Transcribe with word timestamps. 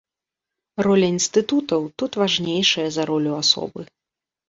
Роля 0.87 1.07
інстытутаў 1.17 1.81
тут 2.01 2.11
важнейшая 2.25 2.89
за 2.99 3.03
ролю 3.15 3.31
асобы. 3.41 3.81